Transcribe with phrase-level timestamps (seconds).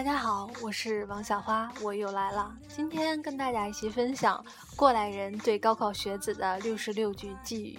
[0.00, 2.50] 大家好，我是王小花，我又来了。
[2.74, 4.42] 今天跟大家一起分享
[4.74, 7.78] 过来人对高考学子的六十六句寄语，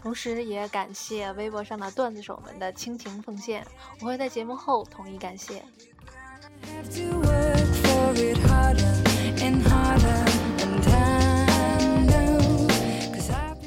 [0.00, 3.62] 同时也感谢微博上的段子手们的倾情奉献。
[4.00, 5.62] 我会在节目后统一感谢。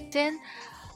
[0.10, 0.34] 先。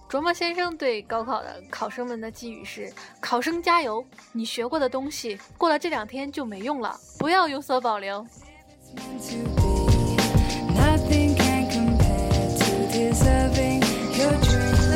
[0.10, 2.90] 琢磨先生对高考的考生们的寄语是：
[3.20, 4.06] 考生加油！
[4.32, 8.20] 你学过的东西过了这两天就没用了，不要有所保留。
[8.22, 9.02] 微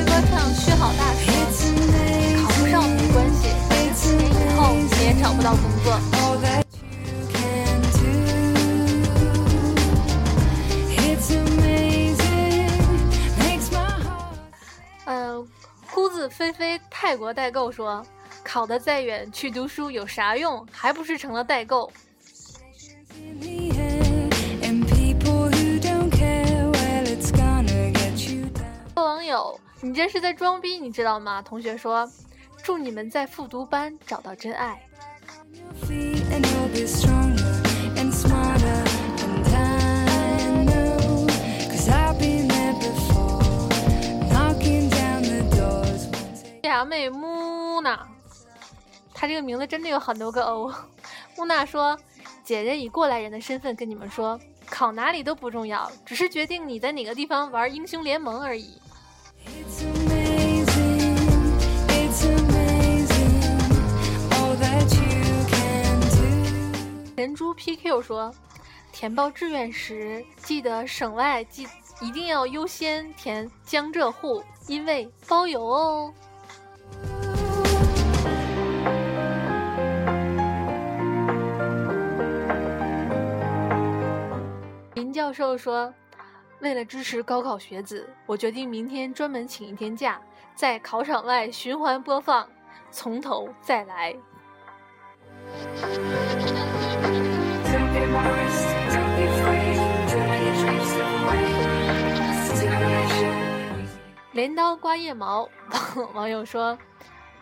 [0.05, 1.29] 博上续好大学，
[2.41, 3.49] 考不上没关系，
[4.15, 6.20] 以后你也找不到工作。
[17.03, 18.05] 泰国代购说
[18.45, 20.63] ：“考得再远，去读书有啥用？
[20.71, 21.89] 还不是成了代购。”
[28.93, 32.07] 网友：“你这是在装逼，你知道吗？”同学说
[32.61, 34.79] ：“祝你们在复读班找到真爱。”
[46.85, 48.07] 妹木娜，
[49.13, 50.73] 她这个名字真的有很多个 O。
[51.37, 51.99] 木娜说
[52.43, 58.81] ：“姐姐以过来人的身份跟你们说，考哪里都不重要，只是决定你在哪个地方玩英雄联盟而已。”
[67.15, 68.33] 人猪 PQ 说
[68.91, 71.67] ：“填报志愿时，记得省外记
[72.01, 76.11] 一定要优先填江浙沪，因为包邮哦。”
[84.95, 85.93] 林教授说
[86.61, 90.21] ：“为了支持高考学子，我决定明天专门请一天假，
[90.55, 92.43] 在考场外循环播放
[92.91, 94.13] 《从头再来》。”
[104.41, 105.47] 镰刀刮腋毛，
[106.15, 106.75] 网友说：“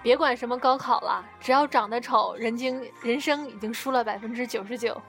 [0.03, 4.99] 别管什么高考了，只要长得丑，人经人生已经输了百分之九十九。”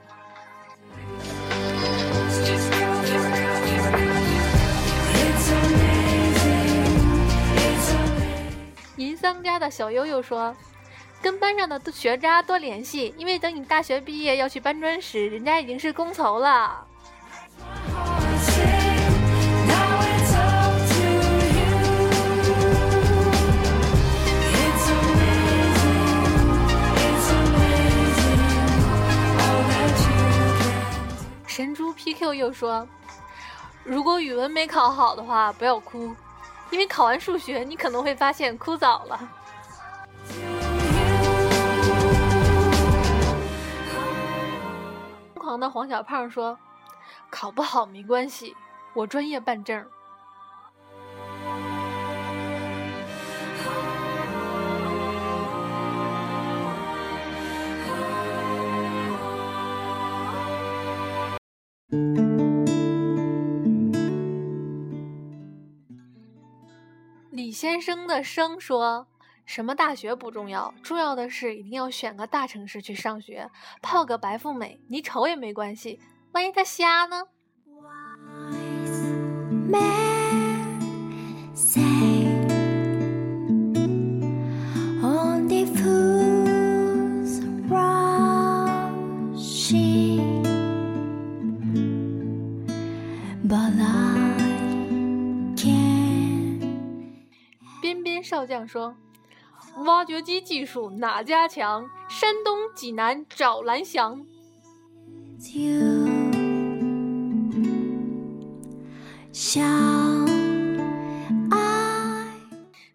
[8.95, 10.55] 银桑家的小悠悠说
[11.21, 16.87] ：“跟班上的学渣多联系，因为等你大学毕业要去搬砖时，人家已经是工头了。”
[31.61, 32.87] 神猪 PQ 又说
[33.85, 36.11] ：“如果语文没考好的话，不要哭。”
[36.71, 39.29] 因为考完数学，你可能会发现哭早了。
[45.35, 46.57] 疯狂的黄小胖说
[47.29, 48.57] ：“考不好没关系，
[48.95, 49.85] 我专业办证。”
[67.51, 69.07] 李先生的生说
[69.45, 73.51] ：“什么大学不重要，重要的是一定要选个大城市去上学，
[73.81, 75.99] 泡个白富美，你丑也没关系，
[76.31, 77.25] 万一他瞎呢？”
[98.41, 98.95] 少将说
[99.85, 101.87] ：“挖掘机技术哪家强？
[102.09, 104.25] 山东济南找蓝翔。”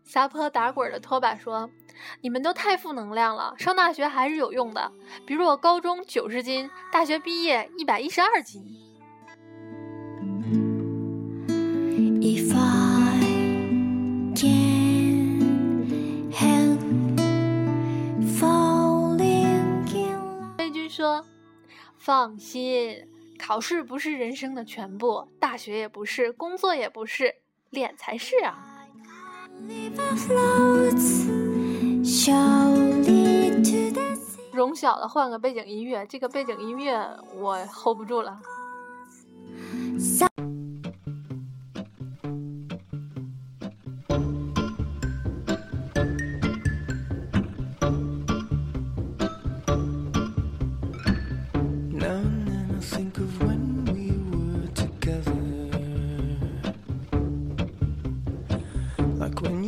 [0.02, 1.70] 撒泼打滚的拖把说
[2.22, 4.90] ：“你们都太负能量了，上大学还是有用的。
[5.24, 8.64] 比如我高中九十斤，大学毕业一百一十二斤。”
[20.96, 21.22] 说
[21.98, 23.06] 放心，
[23.38, 27.34] 考试不是人生的全部，大学也不是，工作也不是，
[27.68, 28.82] 脸才是啊！
[34.54, 36.98] 容小的换个背景音乐，这个背景音乐
[37.34, 38.40] 我 hold 不住了。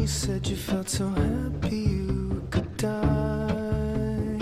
[0.09, 4.39] Said you felt so happy you could die.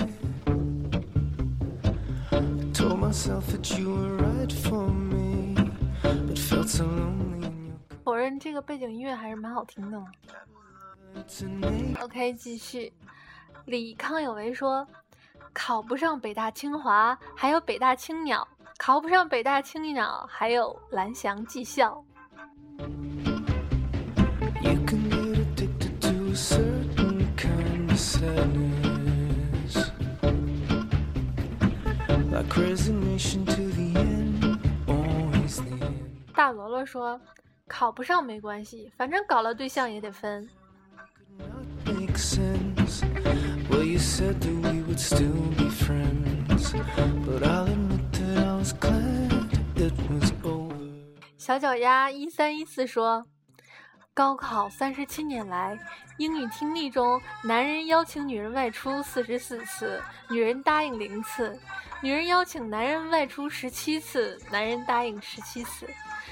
[2.30, 5.56] I told myself that you were right for me
[6.02, 10.06] but felt so lonely in your 否认这个背景音乐还是蛮好听的嘛。
[12.00, 12.92] Ok 继续。
[13.64, 14.86] 李康有为说
[15.52, 18.46] 考不上北大清华还有北大青鸟
[18.78, 22.04] 考不上北大青鸟还有蓝翔技校。
[36.34, 37.18] 大罗罗说
[37.66, 40.46] ：“考不上没关系，反正搞了对象也得分。”
[51.38, 53.26] 小脚丫一三一四说。
[54.16, 55.78] 高考三十七年来，
[56.16, 61.52] 英语听力中，男人邀请女人外出四十四次，女人答应零次；
[62.00, 65.86] 女人邀请男人外出十七次，男人答应十七次。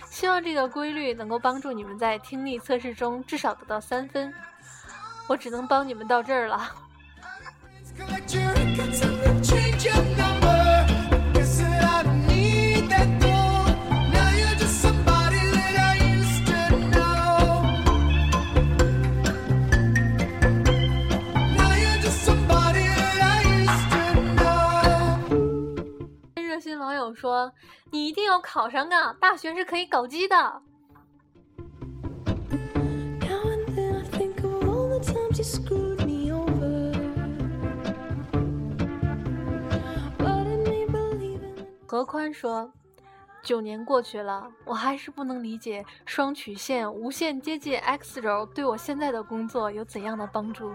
[0.08, 4.32] 希望这个规律能够帮助你们在听力测试中至少得到三分。
[5.28, 6.70] 我只能帮你们到这儿了。
[28.04, 29.16] 你一定要考上啊！
[29.18, 30.36] 大学是可以搞基的。
[41.86, 42.70] 何宽说
[43.42, 50.70] ：“九年过去了，我还是不能理解双曲线无限接近 x 轴对我现在的工作有怎样的帮助。”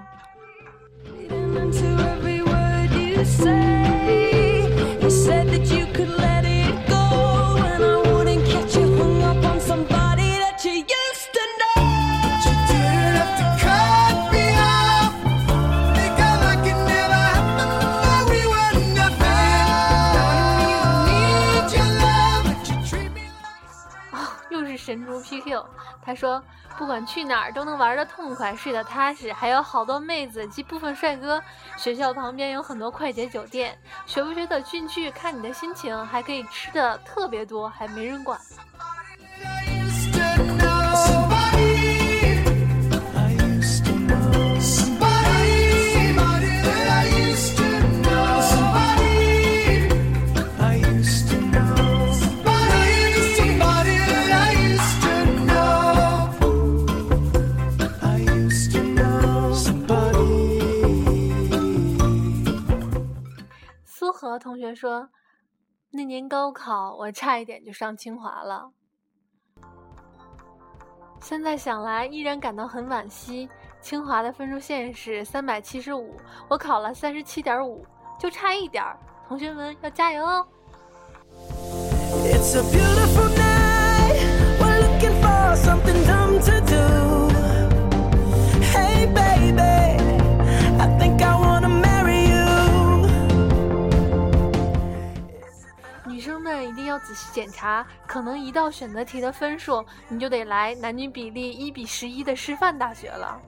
[24.90, 25.64] 神猪 PQ，
[26.04, 26.42] 他说
[26.76, 31.40] 不管去哪儿都能玩的痛快，睡得踏实，还有好多妹子及部分帅哥。
[31.78, 33.78] 学校旁边有很多快捷酒店，
[34.08, 38.40] 学不学得进去看你的心情，还可以吃的特别多，还没人管。
[64.80, 65.10] 说，
[65.92, 68.72] 那年高考我差一点就上清华了。
[71.22, 73.50] 现在想来依然感到很惋惜。
[73.82, 76.16] 清华的分数线是三百七十五，
[76.50, 77.86] 我考了三十七点五，
[78.18, 78.98] 就差一点儿。
[79.28, 80.48] 同学们要加油哦
[82.24, 83.59] ！it's a beautiful
[97.10, 103.42] 仔细检查，可能一道选择题的分数，你就得来男女比例一比十一的师范大学了。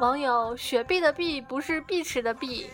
[0.00, 2.68] 网友雪碧的碧不是碧池的碧。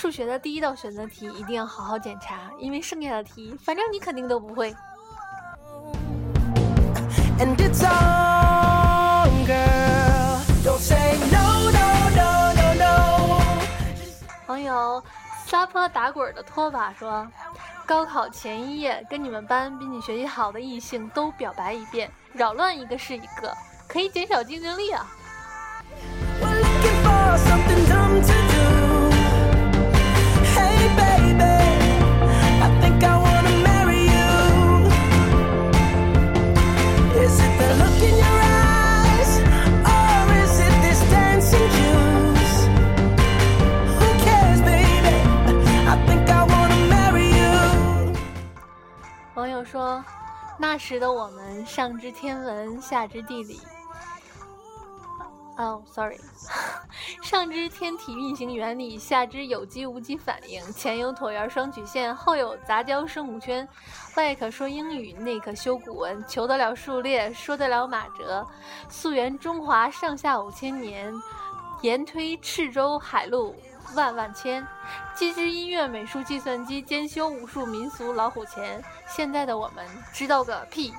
[0.00, 4.74] 数学的第一道选择题一定要好好检查，因为剩下的题，反正你肯定都不会。
[14.46, 15.04] 朋友
[15.46, 17.28] 撒泼打滚的拖把说
[17.84, 23.54] ：“高考前一夜，跟你们班比你学习好的异性都表白一遍，扰乱一个是一个，
[23.86, 25.06] 可以减少竞争力啊。”
[49.40, 50.04] 网友说
[50.58, 53.58] 那时的我们，上知天文，下知地理。
[55.56, 56.20] 哦，sorry，
[57.24, 63.66] 上知天体运行原理，下知有机无机反应，前有椭圆双曲线，后有杂交生物圈，
[64.14, 68.46] 外可说英语，内可修古文，求得了数列，说得了马哲，
[68.90, 71.10] 溯源中华上下五千年，
[71.80, 73.56] 沿推赤州海路
[73.94, 74.66] 万万千，
[75.14, 78.82] 机知音乐、美术、计算机，兼修武术、民俗、老虎钳。
[79.08, 80.92] 现在的我们知道个屁！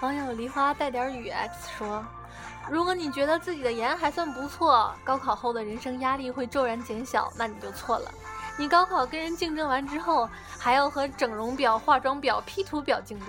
[0.00, 2.04] 网友梨花带点雨 X 说
[2.68, 8.10] ：“如果你觉得自己的颜还算不错，高考后的人生压力会骤然减小，那你就错了。
[8.56, 13.28] 你高考跟人竞争完之后，还要和整容表、化妆表、P 图表竞争。”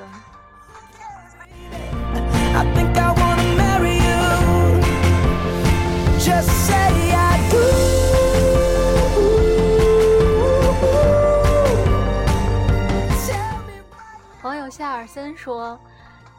[14.41, 15.79] 网友夏尔森说：“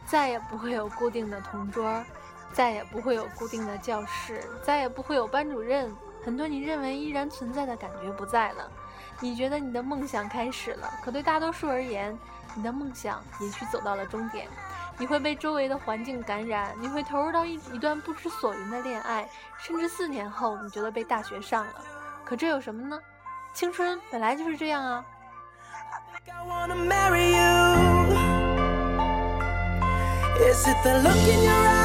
[0.05, 2.02] 再也不会有固定的同桌，
[2.59, 5.95] 再也不会有固定的教室，再也不会有班主任。
[6.25, 8.69] 很多你认为依然存在的感觉不在了。
[9.21, 12.19] 你觉得你的梦想开始了，可对大多数而言，
[12.57, 14.49] 你的梦想也许走到了终点。
[14.99, 21.75] 你会被周围的环境感染，你会投入到一一段不知所云的恋爱，甚至四年后你觉得被大学上了。
[22.25, 23.00] 可这有什么呢？
[23.55, 25.05] 青春本来就是这样啊。”
[30.41, 31.77] I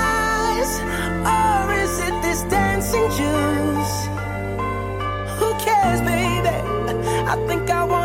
[7.33, 8.02] I think I wanna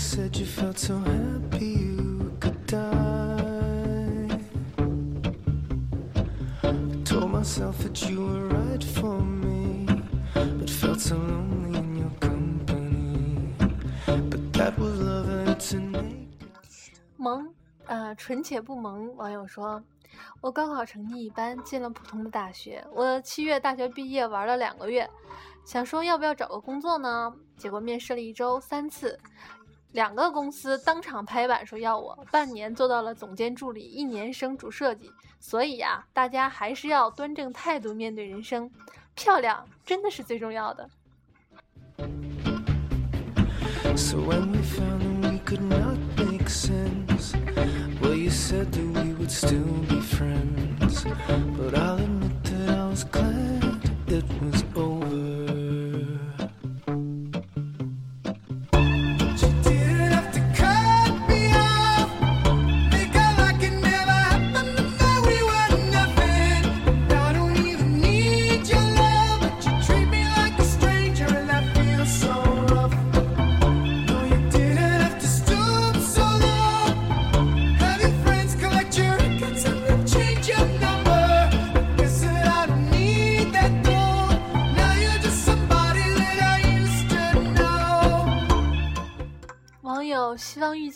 [0.00, 4.28] said you felt so happy you could die.
[6.62, 6.72] I
[7.04, 9.86] told myself that you were right for me,
[10.32, 13.36] but felt so lonely in your company.
[14.06, 16.28] But that was love and to make.
[17.18, 17.52] 萌，
[17.86, 19.14] 呃，纯且不萌。
[19.16, 19.82] 网友说，
[20.40, 22.82] 我高考成绩一般，进了普通的大学。
[22.94, 25.06] 我七月大学毕业，玩了两个月，
[25.66, 27.34] 想说要不要找个工作呢？
[27.58, 29.20] 结果面试了一周三次，
[29.92, 35.10] 两个公司当场拍板说要我，半年做到了总监助理，一年升主设计。
[35.40, 38.70] 所以呀，大家还是要端正态度面对人生，
[39.14, 40.88] 漂亮真的是最重要的。
[43.96, 44.60] 希望遇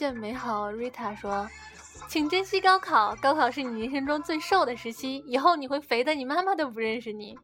[0.05, 1.49] 见美好，Rita 说
[2.09, 7.39] ：“请珍惜高考，高考是你人生中最瘦的时期，以后你会肥的，你妈妈都不认识你。”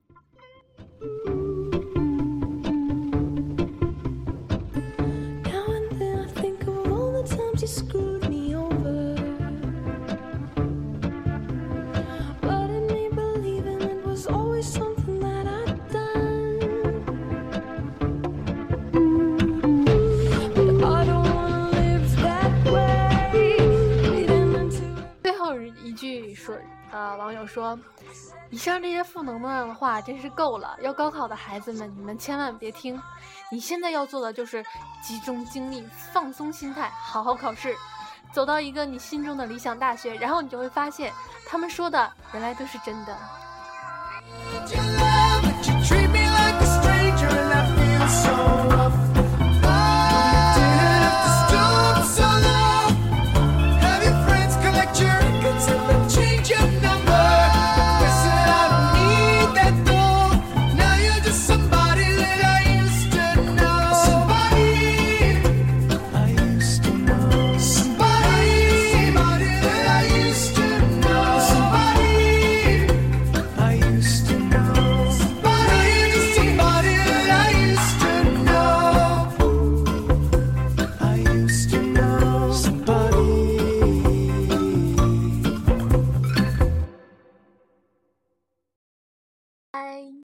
[27.00, 27.78] 呃，网友说，
[28.50, 30.76] 以上这些负能量的话真是够了。
[30.83, 33.00] 要高考的孩子们，你们千万别听。
[33.50, 34.62] 你现在要做的就是
[35.02, 37.75] 集中精力，放松心态，好好考试，
[38.35, 41.11] 走到一个你心中的理想大学，然后你就会发现，
[41.49, 43.16] 他们说的原来都是真的。